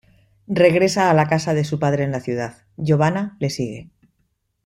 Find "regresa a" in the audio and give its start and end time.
0.61-1.13